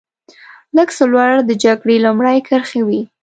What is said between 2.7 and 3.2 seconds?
وې.